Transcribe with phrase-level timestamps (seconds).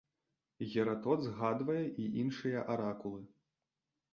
[0.75, 3.21] Герадот згадвае і іншыя аракулы.